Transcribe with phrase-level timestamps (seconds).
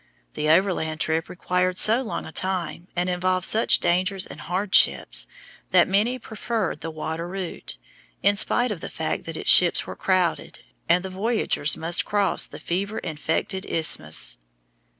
[0.33, 5.27] The overland trip required so long a time, and involved such dangers and hardships,
[5.69, 7.77] that many preferred the water route,
[8.23, 12.47] in spite of the fact that its ships were crowded, and the voyagers must cross
[12.47, 14.39] the fever infected Isthmus.